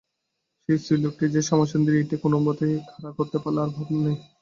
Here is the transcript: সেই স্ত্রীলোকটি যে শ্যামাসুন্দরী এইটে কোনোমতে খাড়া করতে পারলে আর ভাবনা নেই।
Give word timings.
সেই 0.69 0.77
স্ত্রীলোকটি 0.79 1.25
যে 1.33 1.41
শ্যামাসুন্দরী 1.47 1.97
এইটে 1.99 2.15
কোনোমতে 2.23 2.67
খাড়া 2.89 3.11
করতে 3.17 3.37
পারলে 3.43 3.59
আর 3.61 3.69
ভাবনা 3.75 3.99
নেই। 4.05 4.17